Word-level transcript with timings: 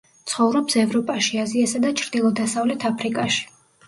ცხოვრობს 0.29 0.77
ევროპაში, 0.83 1.37
აზიასა 1.41 1.81
და 1.83 1.91
ჩრდილო-დასავლეთ 1.99 2.87
აფრიკაში. 2.91 3.45